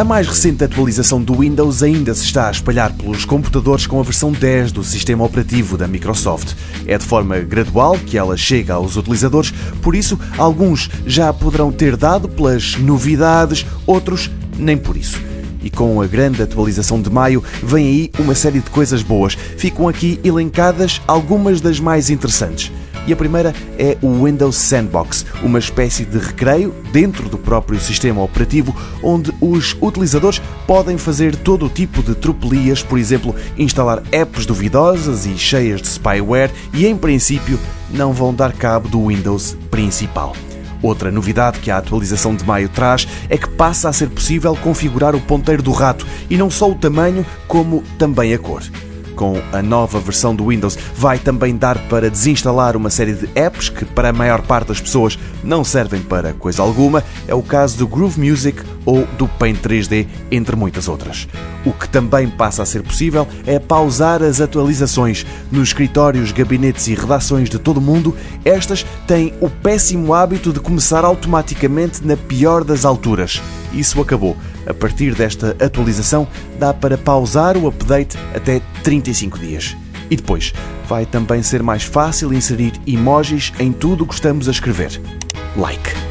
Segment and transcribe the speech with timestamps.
[0.00, 4.02] A mais recente atualização do Windows ainda se está a espalhar pelos computadores com a
[4.02, 6.54] versão 10 do sistema operativo da Microsoft.
[6.86, 9.52] É de forma gradual que ela chega aos utilizadores,
[9.82, 15.20] por isso, alguns já poderão ter dado pelas novidades, outros nem por isso.
[15.62, 19.34] E com a grande atualização de maio, vem aí uma série de coisas boas.
[19.34, 22.72] Ficam aqui elencadas algumas das mais interessantes.
[23.10, 28.22] E a primeira é o Windows Sandbox, uma espécie de recreio dentro do próprio sistema
[28.22, 34.46] operativo, onde os utilizadores podem fazer todo o tipo de tropelias, por exemplo, instalar apps
[34.46, 37.58] duvidosas e cheias de spyware e, em princípio,
[37.90, 40.36] não vão dar cabo do Windows principal.
[40.80, 45.16] Outra novidade que a atualização de maio traz é que passa a ser possível configurar
[45.16, 48.62] o ponteiro do rato e não só o tamanho, como também a cor
[49.20, 53.68] com a nova versão do Windows, vai também dar para desinstalar uma série de apps
[53.68, 57.04] que, para a maior parte das pessoas, não servem para coisa alguma.
[57.28, 61.28] É o caso do Groove Music ou do Paint 3D, entre muitas outras.
[61.66, 65.26] O que também passa a ser possível é pausar as atualizações.
[65.52, 70.60] Nos escritórios, gabinetes e redações de todo o mundo, estas têm o péssimo hábito de
[70.60, 73.42] começar automaticamente na pior das alturas.
[73.70, 74.34] Isso acabou.
[74.66, 76.26] A partir desta atualização,
[76.58, 79.76] dá para pausar o update até 35 dias.
[80.10, 80.52] E depois,
[80.88, 85.00] vai também ser mais fácil inserir emojis em tudo o que estamos a escrever.
[85.56, 86.09] Like.